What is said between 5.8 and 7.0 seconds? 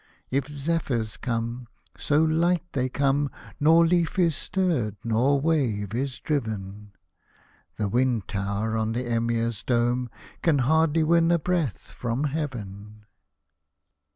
is driven;—